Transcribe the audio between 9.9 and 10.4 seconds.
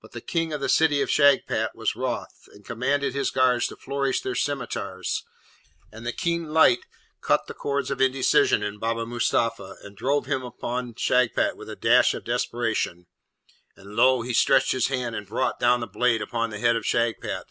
drove